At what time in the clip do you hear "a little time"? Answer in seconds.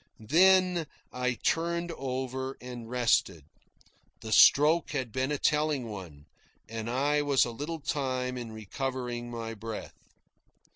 7.45-8.35